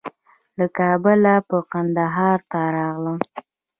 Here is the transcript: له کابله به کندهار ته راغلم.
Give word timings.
له 0.57 0.65
کابله 0.77 1.35
به 1.47 1.59
کندهار 1.71 2.39
ته 2.51 2.59
راغلم. 2.75 3.19